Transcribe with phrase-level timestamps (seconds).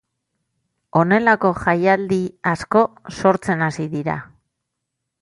[1.01, 2.19] Honelako jaialdi
[2.55, 2.85] asko
[3.21, 4.21] sortzen hasi dira.